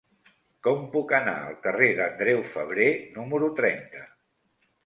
[0.67, 4.03] Com puc anar al carrer d'Andreu Febrer número trenta?